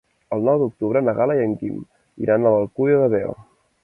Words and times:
El 0.35 0.45
nou 0.49 0.55
d'octubre 0.61 1.03
na 1.07 1.13
Gal·la 1.19 1.35
i 1.39 1.43
en 1.49 1.53
Guim 1.59 1.75
iran 2.25 2.47
a 2.49 2.55
l'Alcúdia 2.55 3.03
de 3.05 3.11
Veo. 3.15 3.37